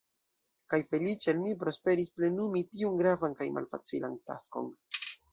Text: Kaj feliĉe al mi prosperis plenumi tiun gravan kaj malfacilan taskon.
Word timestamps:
Kaj 0.73 0.77
feliĉe 0.91 1.33
al 1.33 1.41
mi 1.41 1.51
prosperis 1.63 2.09
plenumi 2.19 2.63
tiun 2.75 2.95
gravan 3.01 3.35
kaj 3.41 3.47
malfacilan 3.59 4.17
taskon. 4.31 4.73